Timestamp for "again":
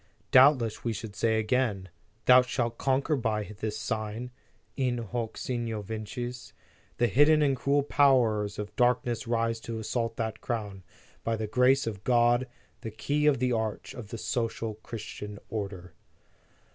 1.23-1.83